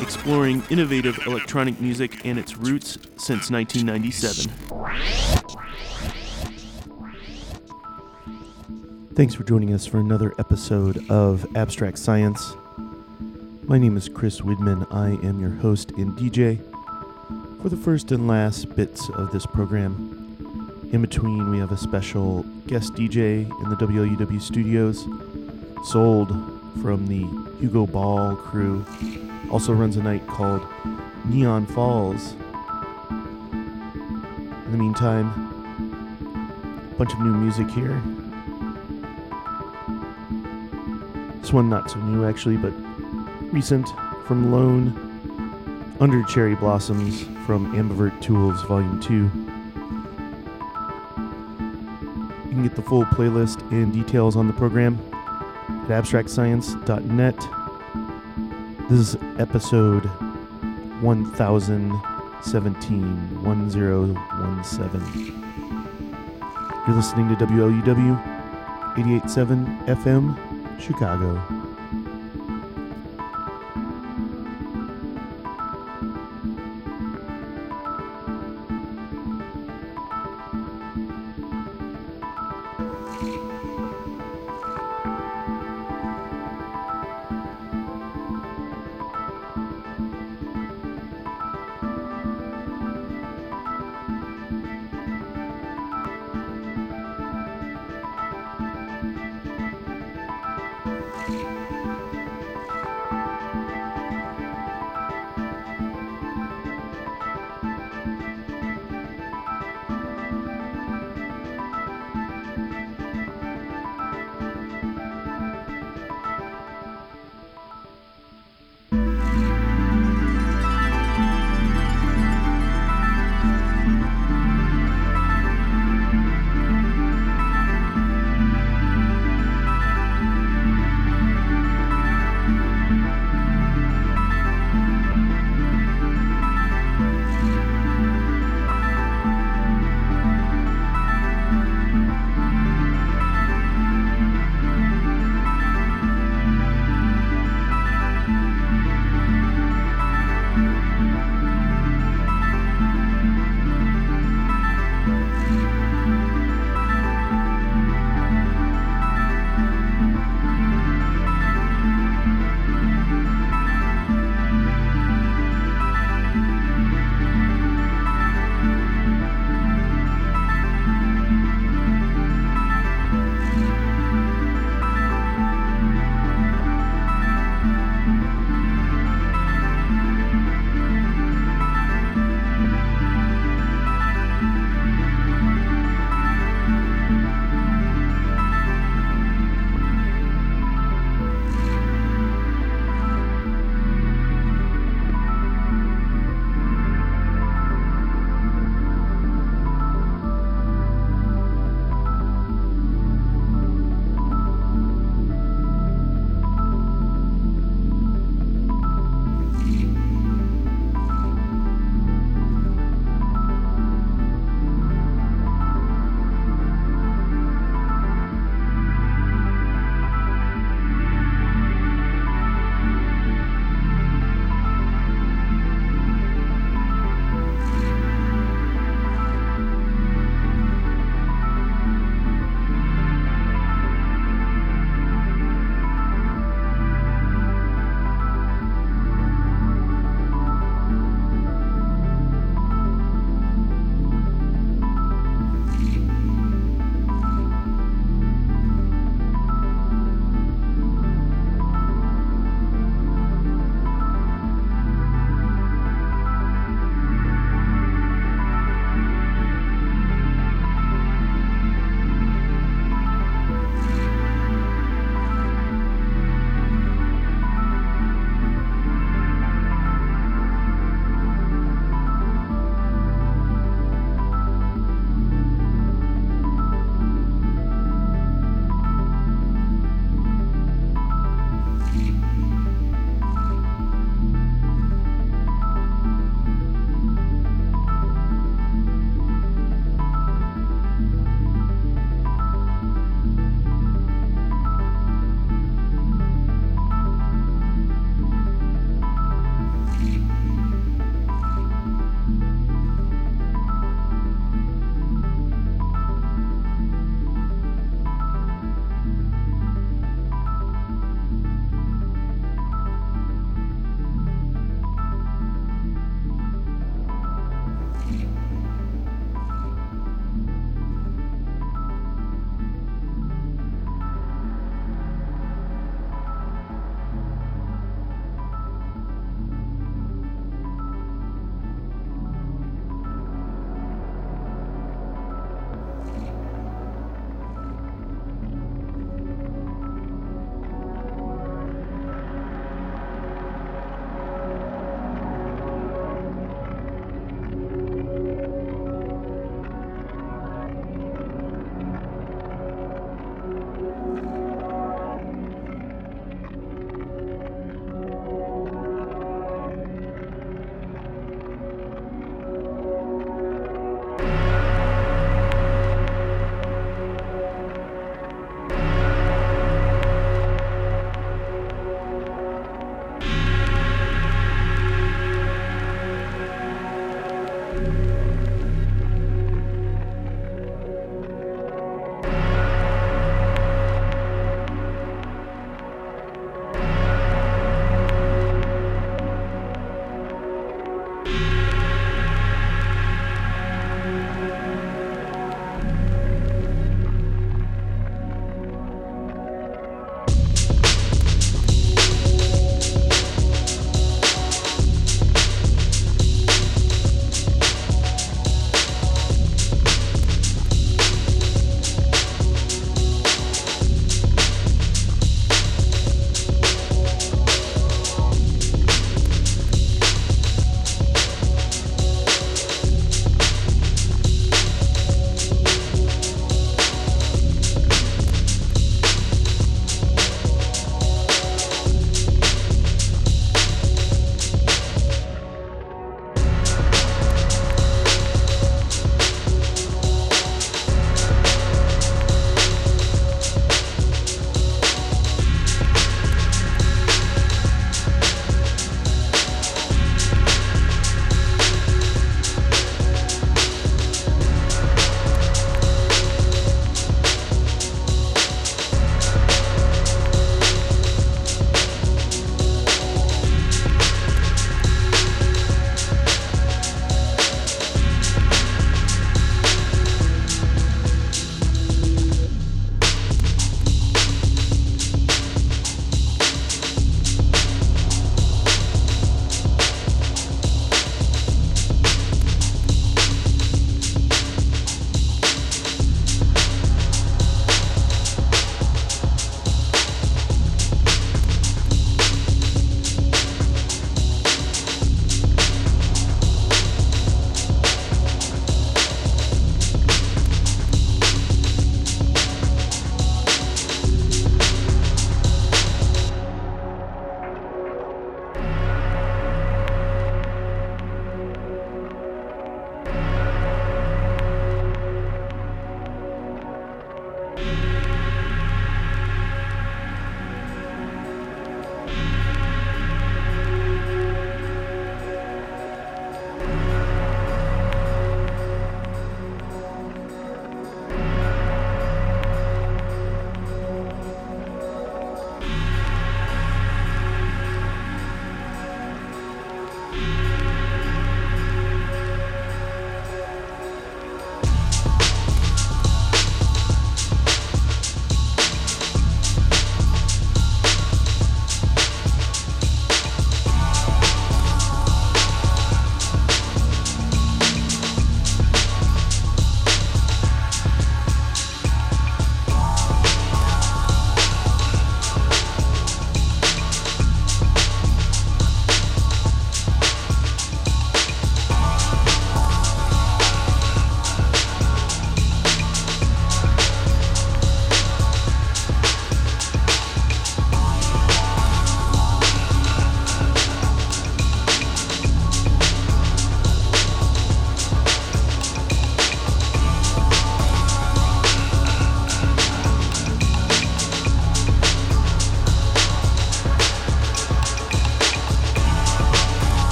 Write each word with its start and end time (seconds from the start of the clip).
Exploring 0.00 0.62
innovative 0.70 1.18
electronic 1.26 1.78
music 1.82 2.24
and 2.24 2.38
its 2.38 2.56
roots 2.56 2.92
since 3.18 3.50
1997. 3.50 4.50
Thanks 9.14 9.34
for 9.34 9.44
joining 9.44 9.74
us 9.74 9.84
for 9.84 9.98
another 9.98 10.32
episode 10.38 11.10
of 11.10 11.46
Abstract 11.54 11.98
Science. 11.98 12.54
My 13.64 13.76
name 13.76 13.98
is 13.98 14.08
Chris 14.08 14.40
Widman. 14.40 14.86
I 14.90 15.10
am 15.26 15.40
your 15.40 15.50
host 15.50 15.90
and 15.92 16.16
DJ 16.16 16.58
for 17.60 17.68
the 17.68 17.76
first 17.76 18.12
and 18.12 18.26
last 18.26 18.74
bits 18.74 19.10
of 19.10 19.30
this 19.30 19.44
program. 19.44 20.19
In 20.92 21.02
between, 21.02 21.50
we 21.50 21.58
have 21.58 21.70
a 21.70 21.76
special 21.76 22.42
guest 22.66 22.94
DJ 22.94 23.48
in 23.62 23.70
the 23.70 23.76
WLUW 23.76 24.42
studios, 24.42 25.06
Sold 25.84 26.30
from 26.82 27.06
the 27.06 27.28
Hugo 27.60 27.86
Ball 27.86 28.34
crew. 28.34 28.84
Also 29.52 29.72
runs 29.72 29.96
a 29.96 30.02
night 30.02 30.26
called 30.26 30.66
Neon 31.26 31.64
Falls. 31.66 32.32
In 33.12 34.72
the 34.72 34.78
meantime, 34.78 35.28
a 36.90 36.94
bunch 36.96 37.12
of 37.12 37.20
new 37.20 37.34
music 37.34 37.70
here. 37.70 38.02
This 41.40 41.52
one 41.52 41.68
not 41.68 41.88
so 41.88 42.00
new 42.00 42.24
actually, 42.24 42.56
but 42.56 42.72
recent 43.52 43.88
from 44.26 44.50
Lone 44.50 44.92
Under 46.00 46.24
Cherry 46.24 46.56
Blossoms 46.56 47.22
from 47.46 47.72
Ambivert 47.76 48.20
Tools 48.20 48.60
Volume 48.62 48.98
2. 49.00 49.30
Can 52.60 52.68
get 52.68 52.76
the 52.76 52.82
full 52.82 53.06
playlist 53.06 53.58
and 53.70 53.90
details 53.90 54.36
on 54.36 54.46
the 54.46 54.52
program 54.52 54.98
at 55.84 55.88
abstractscience.net. 55.88 57.36
This 58.90 58.98
is 58.98 59.16
episode 59.38 60.04
1017, 61.00 63.42
1017. 63.42 65.26
You're 66.86 66.96
listening 66.96 67.34
to 67.34 67.46
WLUW 67.46 68.20
887 68.98 69.66
FM, 69.86 70.36
Chicago. 70.80 71.59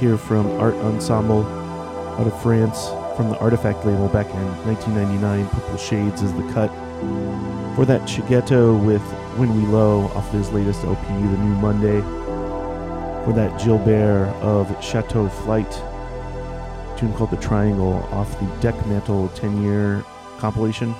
Here 0.00 0.16
from 0.16 0.46
Art 0.58 0.76
Ensemble 0.76 1.44
out 1.44 2.26
of 2.26 2.42
France 2.42 2.88
from 3.18 3.28
the 3.28 3.36
Artifact 3.36 3.84
label 3.84 4.08
back 4.08 4.24
in 4.30 4.46
1999. 4.64 5.46
Purple 5.48 5.76
Shades 5.76 6.22
is 6.22 6.32
the 6.32 6.52
cut. 6.54 6.70
For 7.76 7.84
that, 7.84 8.08
Shigeto 8.08 8.82
with 8.82 9.02
When 9.36 9.54
We 9.54 9.66
Low 9.66 10.06
off 10.14 10.32
his 10.32 10.50
latest 10.52 10.84
LP, 10.84 11.06
The 11.06 11.36
New 11.36 11.54
Monday. 11.56 12.00
For 13.26 13.34
that, 13.34 13.60
Gilb'R 13.60 14.32
of 14.40 14.74
Chateau 14.82 15.28
Flight, 15.28 15.70
tune 16.98 17.12
called 17.12 17.30
The 17.30 17.36
Triangle 17.36 18.08
off 18.10 18.40
the 18.40 18.46
Deck 18.62 18.86
Mantle 18.86 19.28
10 19.34 19.62
year 19.62 20.02
compilation. 20.38 20.94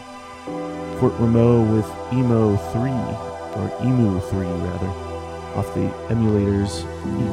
Fort 0.99 1.15
Romeau 1.19 1.63
with 1.75 1.87
Emo 2.13 2.55
3, 2.55 2.91
or 3.57 3.73
Emu 3.83 4.21
3 4.21 4.47
rather, 4.47 4.89
off 5.57 5.73
the 5.73 5.89
Emulators 6.13 6.85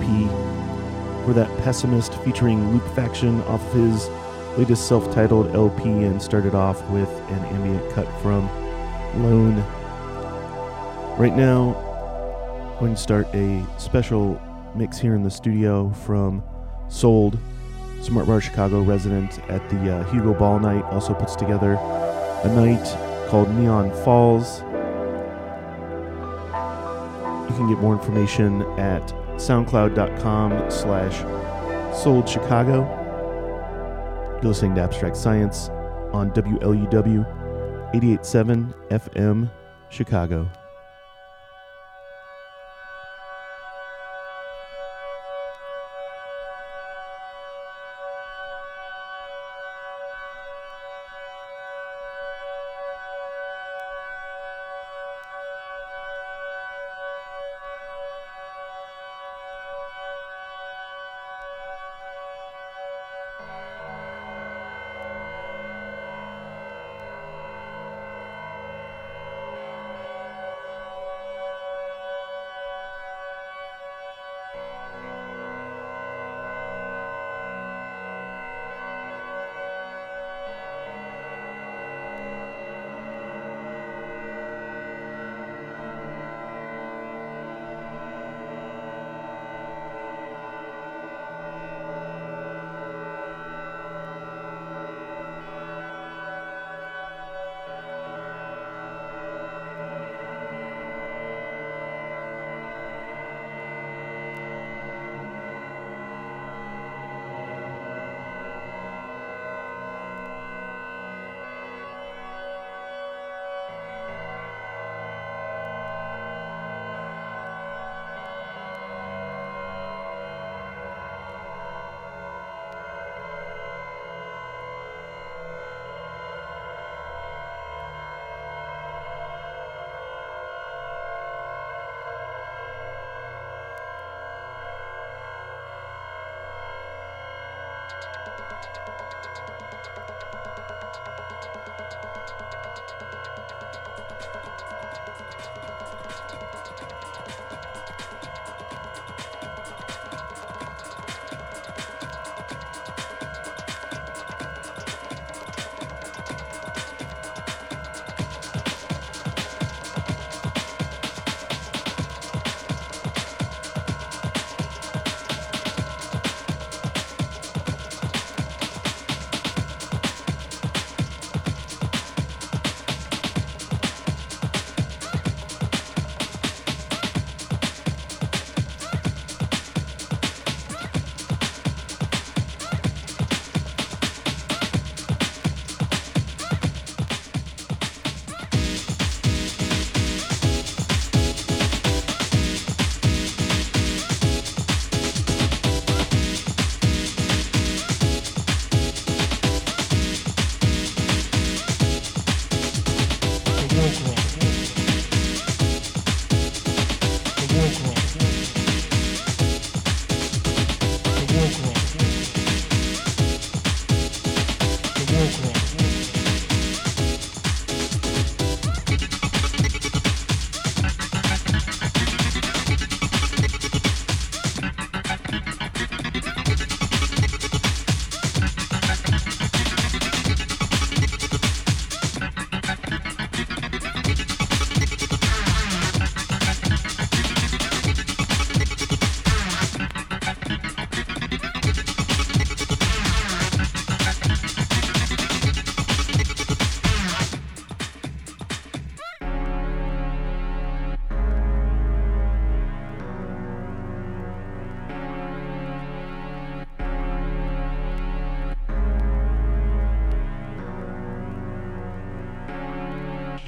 EP. 0.02 0.77
For 1.28 1.34
that 1.34 1.50
Pessimist 1.58 2.14
featuring 2.24 2.72
Luke 2.72 2.88
Faction 2.96 3.42
off 3.42 3.62
of 3.62 3.74
his 3.74 4.08
latest 4.58 4.88
self 4.88 5.14
titled 5.14 5.54
LP 5.54 5.84
and 5.84 6.22
started 6.22 6.56
off 6.56 6.82
with 6.90 7.10
an 7.10 7.44
ambient 7.54 7.92
cut 7.92 8.08
from 8.22 8.48
Lone. 9.22 9.58
Right 11.18 11.36
now, 11.36 11.76
I'm 12.72 12.80
going 12.80 12.96
to 12.96 13.02
start 13.02 13.28
a 13.36 13.62
special 13.78 14.42
mix 14.74 15.00
here 15.00 15.16
in 15.16 15.24
the 15.24 15.30
studio 15.30 15.90
from 15.90 16.42
Sold, 16.88 17.38
Smart 18.02 18.26
Bar 18.26 18.40
Chicago 18.40 18.80
resident 18.82 19.40
at 19.50 19.70
the 19.70 19.98
uh, 19.98 20.10
Hugo 20.14 20.34
Ball 20.34 20.62
Night, 20.62 20.86
also 20.94 21.14
puts 21.14 21.36
together 21.36 21.74
a 21.74 22.48
night 22.56 23.30
called 23.30 23.54
Neon 23.54 23.92
Falls. 24.06 24.62
You 27.50 27.58
can 27.58 27.68
get 27.68 27.80
more 27.80 27.96
information 27.96 28.62
at 28.80 29.14
soundcloud.com 29.38 30.70
slash 30.70 31.16
sold 31.96 32.28
Chicago. 32.28 32.86
You're 34.42 34.52
listening 34.52 34.76
to 34.76 34.82
Abstract 34.82 35.18
Science 35.18 35.70
on 36.14 36.32
WLUW 36.32 37.26
887 37.94 38.74
FM 38.90 39.50
Chicago. 39.90 40.50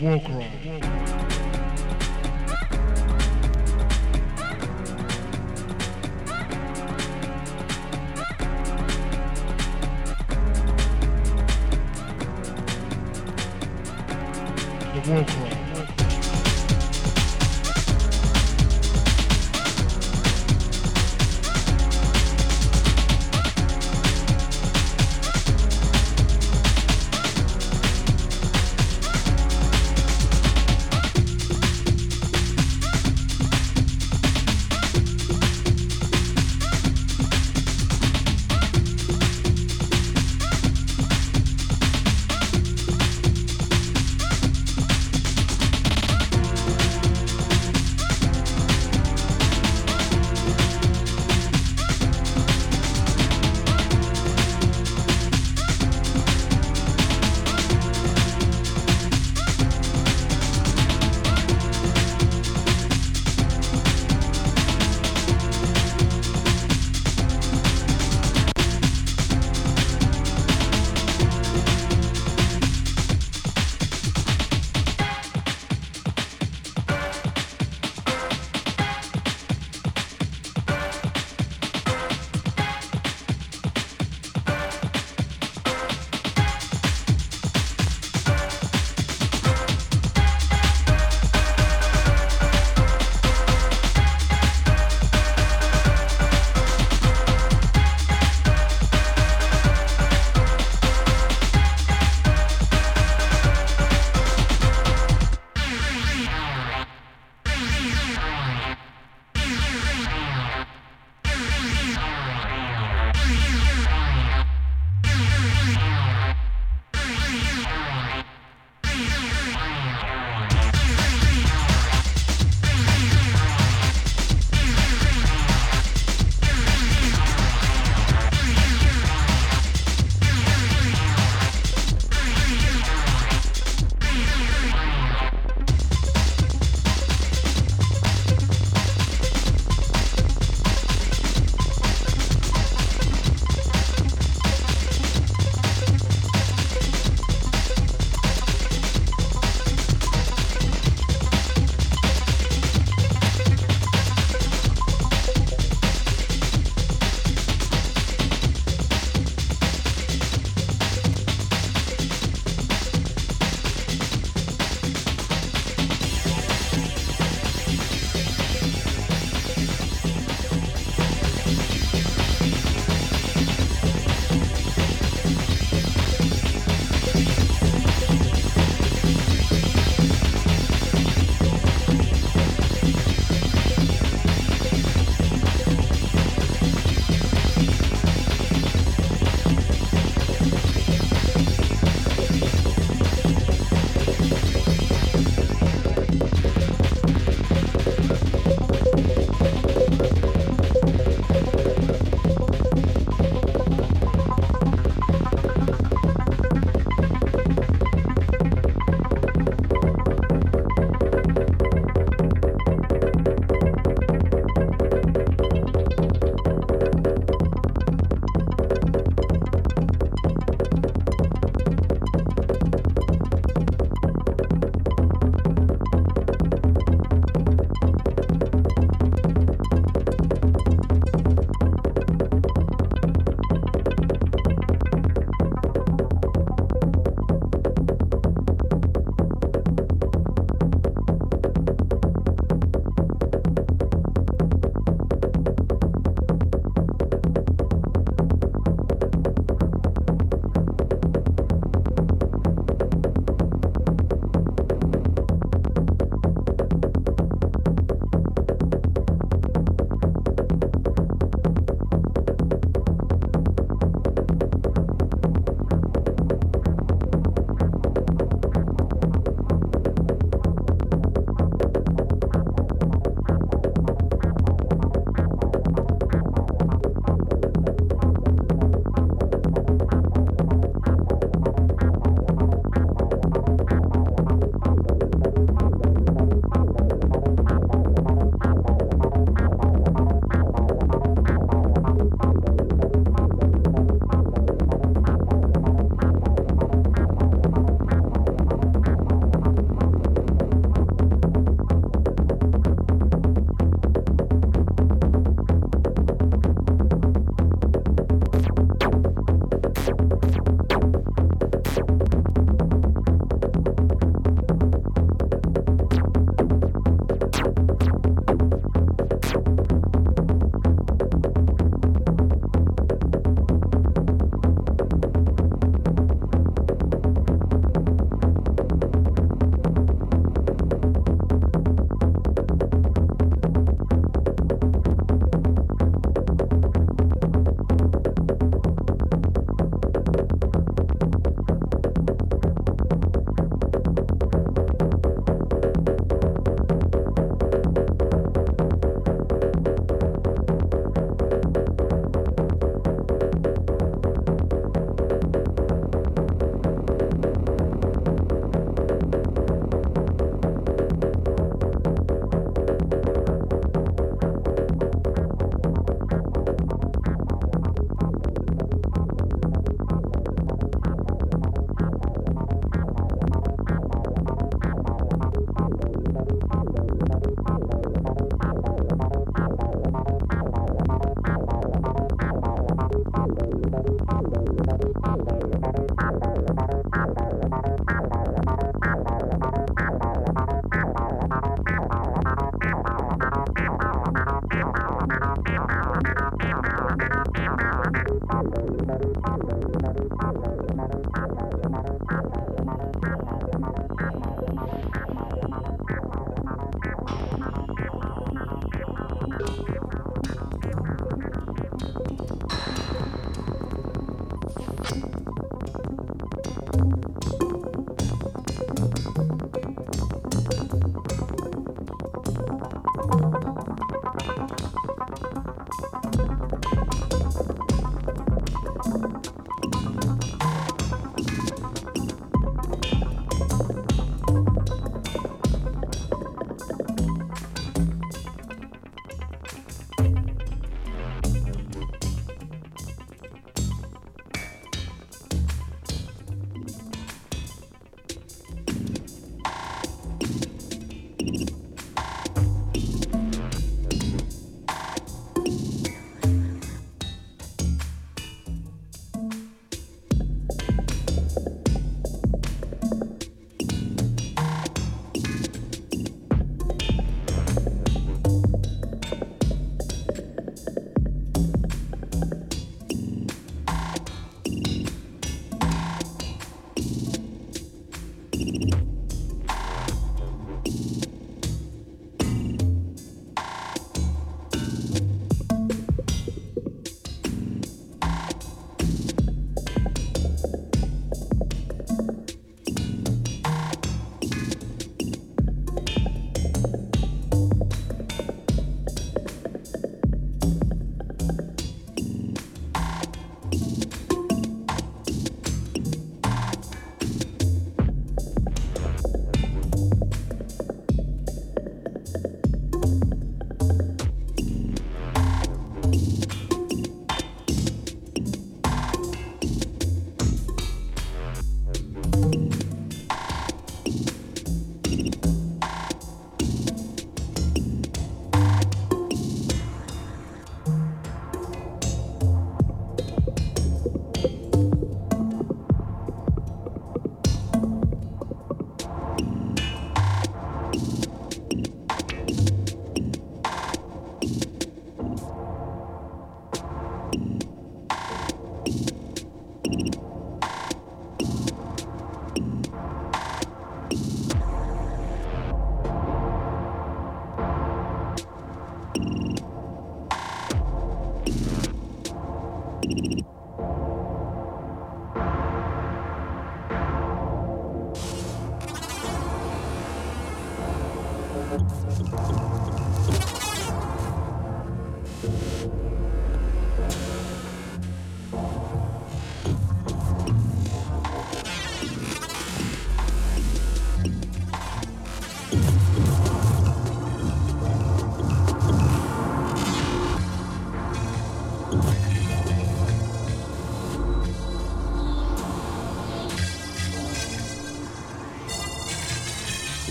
walk 0.00 0.28
around. 0.30 0.39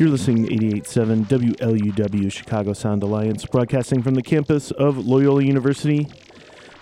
You're 0.00 0.08
listening 0.08 0.46
to 0.46 0.54
88.7 0.54 1.26
WLUW 1.26 2.32
Chicago 2.32 2.72
Sound 2.72 3.02
Alliance, 3.02 3.44
broadcasting 3.44 4.02
from 4.02 4.14
the 4.14 4.22
campus 4.22 4.70
of 4.70 4.96
Loyola 4.96 5.44
University. 5.44 6.08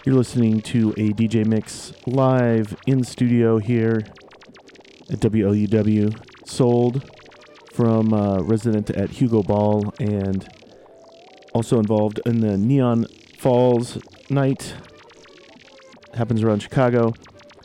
You're 0.05 0.15
listening 0.15 0.61
to 0.61 0.91
a 0.91 1.11
DJ 1.15 1.45
mix 1.45 1.93
live 2.07 2.77
in 2.87 3.03
studio 3.03 3.59
here 3.59 4.05
at 5.11 5.19
WLUW, 5.19 6.49
sold 6.49 7.11
from 7.73 8.15
uh, 8.15 8.39
resident 8.43 8.89
at 8.91 9.11
Hugo 9.11 9.43
Ball 9.43 9.93
and 9.99 10.49
also 11.53 11.81
involved 11.81 12.21
in 12.25 12.39
the 12.39 12.57
Neon 12.57 13.05
Falls 13.37 13.99
night. 14.31 14.75
Happens 16.15 16.45
around 16.45 16.61
Chicago. 16.61 17.15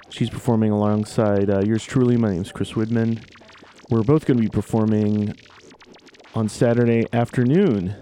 She's 0.10 0.32
performing 0.32 0.72
alongside 0.72 1.52
uh, 1.52 1.62
yours 1.64 1.84
truly. 1.84 2.18
My 2.18 2.32
name 2.32 2.42
is 2.42 2.52
Chris 2.52 2.72
Widman. 2.72 3.24
We're 3.94 4.02
both 4.02 4.26
going 4.26 4.38
to 4.38 4.42
be 4.42 4.50
performing 4.50 5.36
on 6.34 6.50
Saturday 6.50 7.06
afternoon 7.14 7.96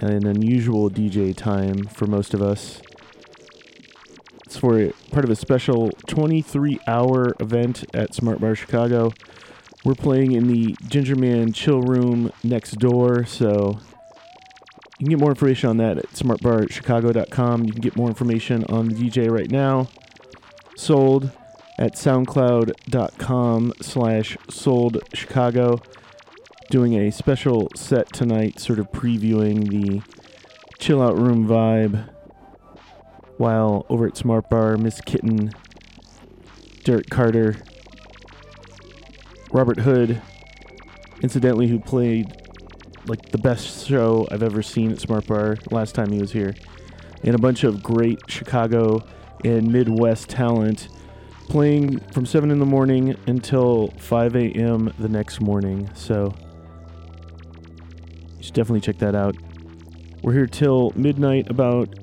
an 0.00 0.26
unusual 0.26 0.88
DJ 0.88 1.36
time 1.36 1.84
for 1.84 2.06
most 2.06 2.32
of 2.32 2.40
us. 2.40 2.80
It's 4.46 4.56
for 4.56 4.88
part 5.10 5.26
of 5.26 5.30
a 5.30 5.36
special 5.36 5.90
23 6.06 6.80
hour 6.86 7.34
event 7.40 7.84
at 7.92 8.14
Smart 8.14 8.40
Bar 8.40 8.54
Chicago. 8.54 9.12
We're 9.84 9.96
playing 9.96 10.32
in 10.32 10.48
the 10.48 10.74
Gingerman 10.84 11.54
Chill 11.54 11.82
Room 11.82 12.32
next 12.42 12.78
door, 12.78 13.26
so 13.26 13.78
you 14.98 15.04
can 15.04 15.08
get 15.08 15.20
more 15.20 15.28
information 15.28 15.68
on 15.68 15.76
that 15.76 15.98
at 15.98 16.06
smartbarchicago.com. 16.12 17.64
You 17.64 17.72
can 17.72 17.82
get 17.82 17.96
more 17.96 18.08
information 18.08 18.64
on 18.70 18.88
the 18.88 18.94
DJ 18.94 19.30
right 19.30 19.50
now. 19.50 19.88
Sold 20.74 21.32
at 21.78 21.94
soundcloud.com 21.94 23.72
slash 23.80 24.36
sold 24.48 25.02
chicago. 25.12 25.80
Doing 26.70 26.94
a 26.94 27.12
special 27.12 27.68
set 27.76 28.12
tonight 28.12 28.58
sort 28.58 28.78
of 28.78 28.90
previewing 28.90 29.68
the 29.70 30.02
chill 30.78 31.00
out 31.00 31.16
room 31.16 31.46
vibe 31.46 32.08
while 33.36 33.86
over 33.88 34.06
at 34.06 34.16
smart 34.16 34.48
bar 34.50 34.76
miss 34.76 35.00
Kittin 35.00 35.50
derek 36.84 37.08
carter 37.10 37.56
robert 39.50 39.80
hood 39.80 40.20
incidentally 41.22 41.68
who 41.68 41.78
played 41.78 42.32
like 43.06 43.30
the 43.30 43.38
best 43.38 43.86
show 43.86 44.26
i've 44.30 44.42
ever 44.42 44.62
seen 44.62 44.92
at 44.92 45.00
smart 45.00 45.26
bar 45.26 45.56
last 45.70 45.94
time 45.94 46.10
he 46.10 46.18
was 46.18 46.32
here. 46.32 46.54
And 47.22 47.34
a 47.34 47.38
bunch 47.38 47.64
of 47.64 47.82
great 47.82 48.20
chicago 48.28 49.02
and 49.44 49.72
midwest 49.72 50.28
talent 50.28 50.88
playing 51.48 51.98
from 52.12 52.26
7 52.26 52.50
in 52.50 52.58
the 52.58 52.66
morning 52.66 53.16
until 53.26 53.88
5 53.98 54.36
a.m. 54.36 54.92
the 54.98 55.08
next 55.08 55.40
morning. 55.40 55.90
So 55.94 56.34
you 58.36 58.42
should 58.42 58.54
definitely 58.54 58.80
check 58.80 58.98
that 58.98 59.14
out. 59.14 59.36
We're 60.22 60.32
here 60.32 60.46
till 60.46 60.92
midnight, 60.96 61.50
about 61.50 61.94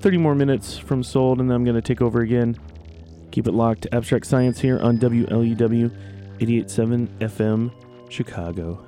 30 0.00 0.18
more 0.18 0.34
minutes 0.34 0.78
from 0.78 1.02
Sold, 1.02 1.40
and 1.40 1.48
then 1.48 1.54
I'm 1.54 1.64
going 1.64 1.76
to 1.76 1.82
take 1.82 2.02
over 2.02 2.20
again. 2.20 2.56
Keep 3.30 3.46
it 3.46 3.52
locked 3.52 3.86
Abstract 3.92 4.26
Science 4.26 4.60
here 4.60 4.78
on 4.80 4.98
WLUW 4.98 5.90
887 6.40 7.08
FM 7.20 7.72
Chicago. 8.10 8.84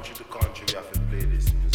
country 0.00 0.14
to 0.14 0.24
country, 0.32 0.64
we 0.68 0.74
have 0.76 0.92
to 0.92 1.00
play 1.10 1.24
this 1.26 1.52
music. 1.52 1.69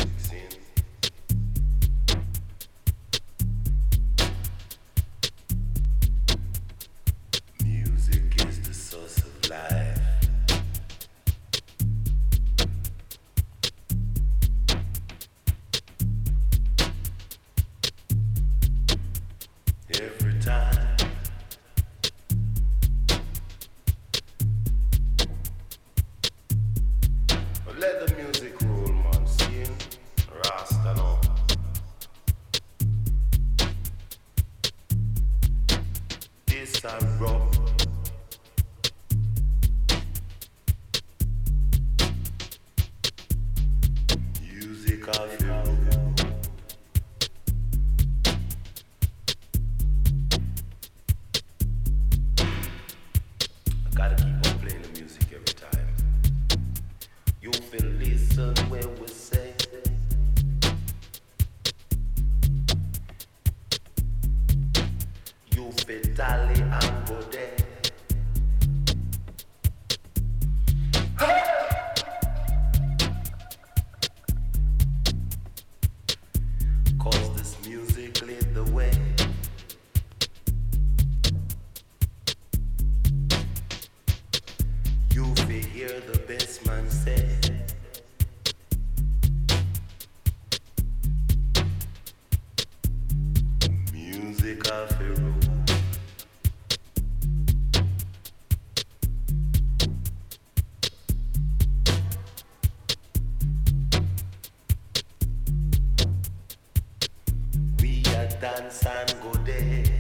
dance 108.66 108.86
and 108.86 109.22
go 109.22 109.32
there. 109.44 109.95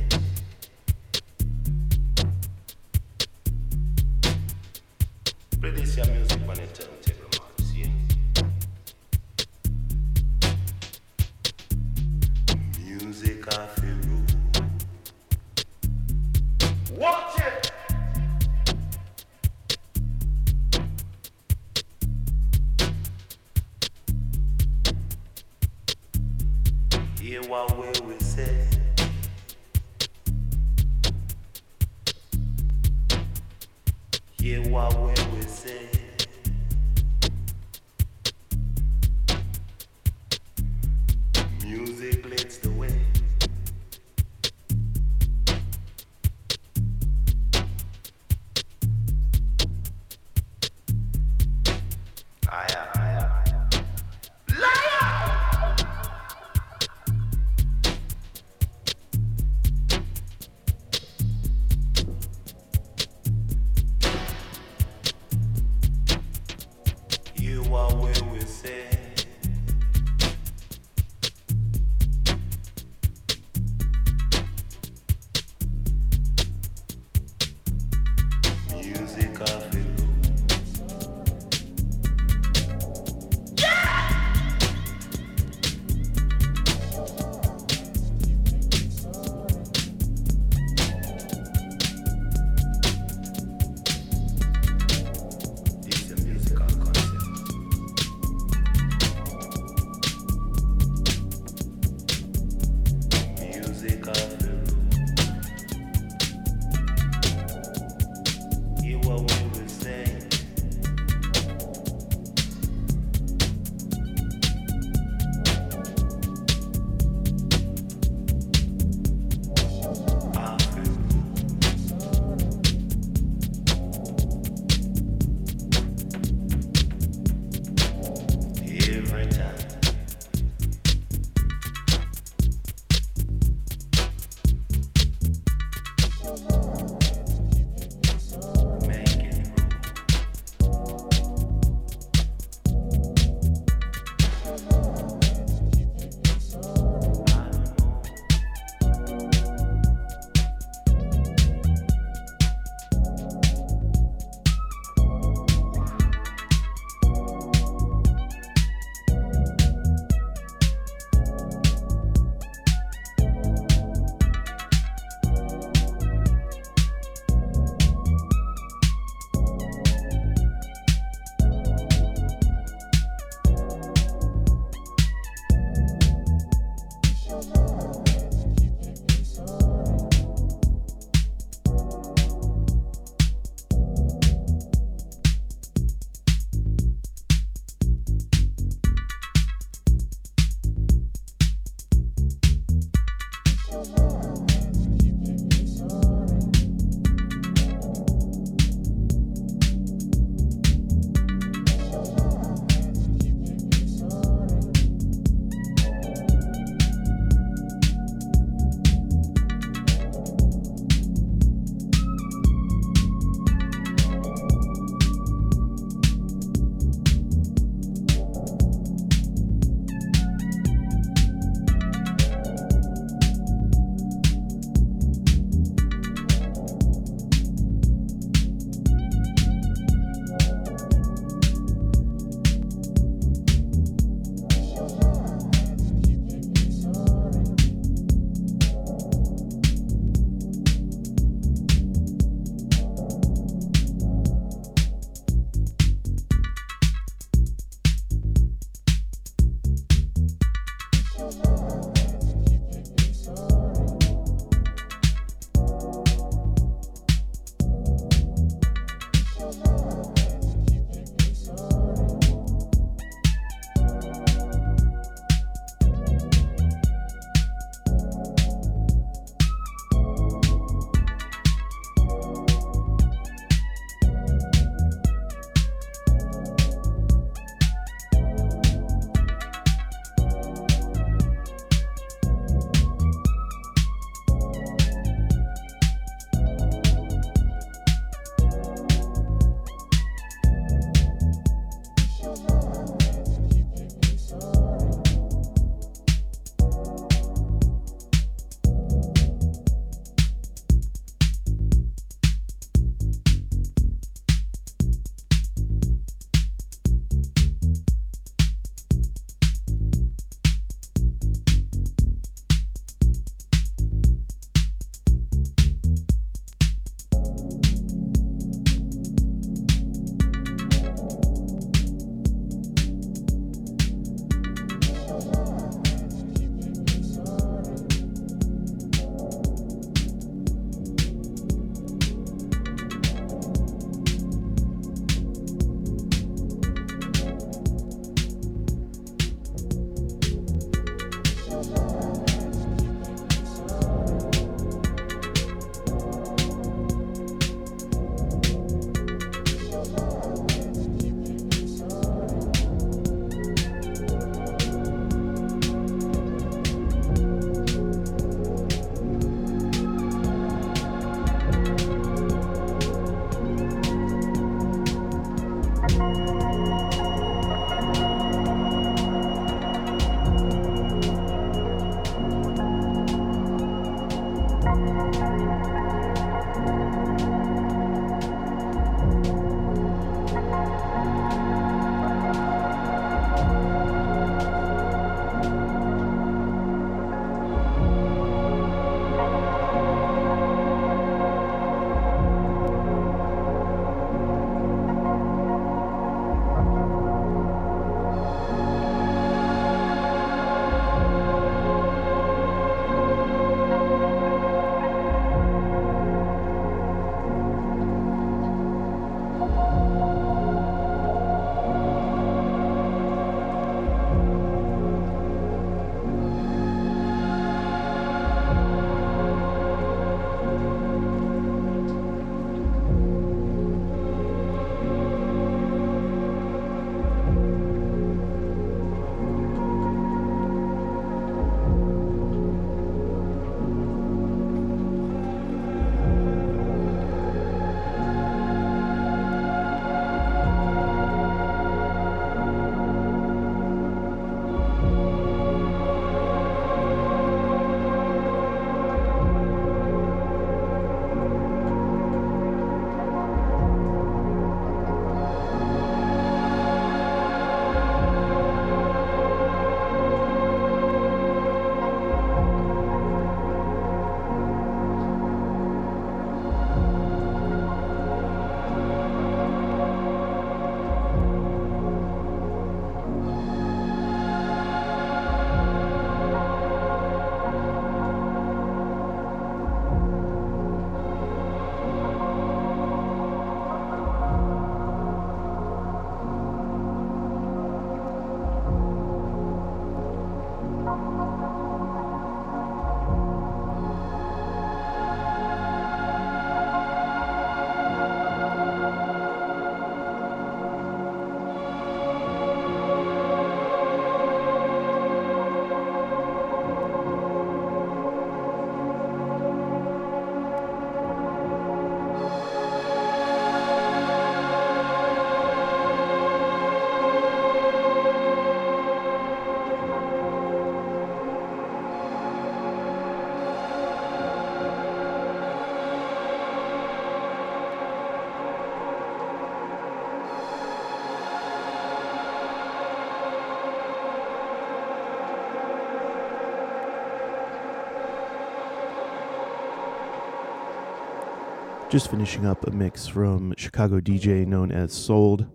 Just 541.89 542.09
finishing 542.09 542.47
up 542.47 542.65
a 542.65 542.71
mix 542.71 543.07
from 543.07 543.53
Chicago 543.57 543.99
DJ 543.99 544.45
known 544.45 544.71
as 544.71 544.91
Sold. 544.91 545.45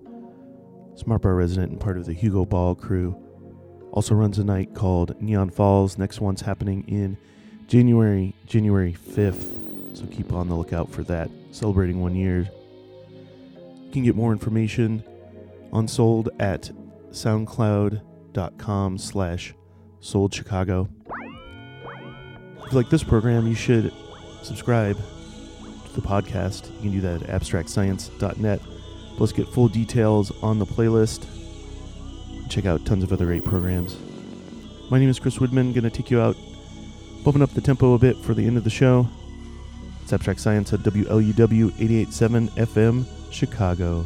Smart 0.94 1.22
Bar 1.22 1.34
resident 1.34 1.72
and 1.72 1.80
part 1.80 1.98
of 1.98 2.06
the 2.06 2.12
Hugo 2.12 2.44
Ball 2.44 2.76
crew. 2.76 3.16
Also 3.92 4.14
runs 4.14 4.38
a 4.38 4.44
night 4.44 4.72
called 4.72 5.20
Neon 5.20 5.50
Falls. 5.50 5.98
Next 5.98 6.20
one's 6.20 6.42
happening 6.42 6.84
in 6.86 7.18
January, 7.66 8.32
January 8.46 8.92
5th. 8.92 9.96
So 9.96 10.06
keep 10.06 10.32
on 10.32 10.48
the 10.48 10.54
lookout 10.54 10.90
for 10.92 11.02
that. 11.04 11.30
Celebrating 11.50 12.00
one 12.00 12.14
year. 12.14 12.48
You 13.84 13.90
can 13.92 14.04
get 14.04 14.14
more 14.14 14.30
information 14.32 15.02
on 15.72 15.88
Sold 15.88 16.28
at 16.38 16.70
soundcloud.com 17.10 18.98
slash 18.98 19.54
Sold 19.98 20.32
Chicago. 20.32 20.88
If 22.64 22.72
you 22.72 22.78
like 22.78 22.88
this 22.88 23.02
program, 23.02 23.48
you 23.48 23.56
should 23.56 23.92
subscribe 24.42 24.96
the 25.94 26.00
podcast. 26.00 26.70
You 26.76 26.90
can 26.90 26.92
do 26.92 27.00
that 27.02 27.22
at 27.22 27.40
abstractscience.net. 27.40 28.60
Plus, 29.16 29.32
get 29.32 29.48
full 29.48 29.68
details 29.68 30.32
on 30.42 30.58
the 30.58 30.66
playlist. 30.66 31.26
Check 32.48 32.66
out 32.66 32.84
tons 32.84 33.04
of 33.04 33.12
other 33.12 33.26
great 33.26 33.44
programs. 33.44 33.96
My 34.90 34.98
name 34.98 35.08
is 35.08 35.18
Chris 35.18 35.38
Widman. 35.38 35.72
Going 35.74 35.84
to 35.84 35.90
take 35.90 36.10
you 36.10 36.20
out, 36.20 36.36
bumping 37.22 37.42
up 37.42 37.50
the 37.50 37.60
tempo 37.60 37.94
a 37.94 37.98
bit 37.98 38.16
for 38.16 38.34
the 38.34 38.46
end 38.46 38.56
of 38.56 38.64
the 38.64 38.70
show. 38.70 39.08
It's 40.02 40.12
Abstract 40.12 40.40
Science 40.40 40.72
at 40.72 40.80
WLUW 40.80 41.68
887 41.78 42.48
FM, 42.48 43.06
Chicago. 43.30 44.04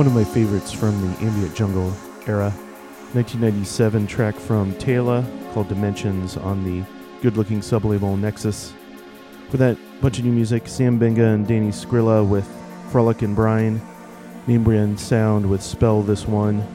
One 0.00 0.06
of 0.06 0.14
my 0.14 0.24
favorites 0.24 0.72
from 0.72 0.98
the 1.02 1.22
ambient 1.22 1.54
jungle 1.54 1.92
era. 2.26 2.48
1997 3.12 4.06
track 4.06 4.34
from 4.34 4.72
Tayla 4.76 5.22
called 5.52 5.68
Dimensions 5.68 6.38
on 6.38 6.64
the 6.64 6.82
good 7.20 7.36
looking 7.36 7.60
sublabel 7.60 8.18
Nexus. 8.18 8.72
For 9.50 9.58
that 9.58 9.76
bunch 10.00 10.18
of 10.18 10.24
new 10.24 10.32
music, 10.32 10.68
Sam 10.68 10.98
Binga 10.98 11.34
and 11.34 11.46
Danny 11.46 11.68
Scrilla 11.68 12.26
with 12.26 12.48
Frolic 12.90 13.20
and 13.20 13.36
Brian, 13.36 13.78
Membrian 14.46 14.96
Sound 14.98 15.44
with 15.44 15.62
Spell 15.62 16.00
This 16.00 16.26
One, 16.26 16.66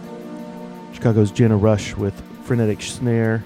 Chicago's 0.93 1.31
Jana 1.31 1.57
Rush 1.57 1.97
with 1.97 2.13
Frenetic 2.43 2.79
Snare, 2.79 3.43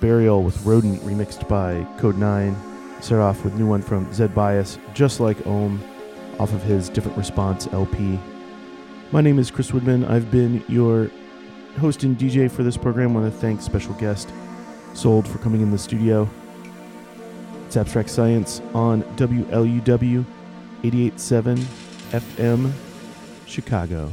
Burial 0.00 0.42
with 0.42 0.66
Rodent 0.66 1.00
remixed 1.02 1.48
by 1.48 1.86
Kode9. 2.00 2.56
Start 3.04 3.20
off 3.20 3.44
with 3.44 3.54
new 3.54 3.68
one 3.68 3.82
from 3.82 4.12
Zed 4.12 4.34
Bias, 4.34 4.80
just 4.94 5.20
like 5.20 5.46
Ohm, 5.46 5.80
off 6.40 6.52
of 6.52 6.64
his 6.64 6.88
Different 6.88 7.16
Response 7.16 7.68
LP. 7.68 8.18
My 9.12 9.20
name 9.20 9.40
is 9.40 9.50
Chris 9.50 9.72
Widman. 9.72 10.08
I've 10.08 10.30
been 10.30 10.62
your 10.68 11.10
host 11.80 12.04
and 12.04 12.16
DJ 12.16 12.48
for 12.48 12.62
this 12.62 12.76
program. 12.76 13.16
I 13.16 13.20
want 13.20 13.32
to 13.32 13.40
thank 13.40 13.60
special 13.60 13.92
guest 13.94 14.32
Sold 14.94 15.26
for 15.26 15.38
coming 15.38 15.62
in 15.62 15.72
the 15.72 15.78
studio. 15.78 16.30
It's 17.66 17.76
Abstract 17.76 18.08
Science 18.08 18.60
on 18.72 19.02
WLUW 19.16 20.24
887 20.84 21.58
FM 22.12 22.72
Chicago. 23.46 24.12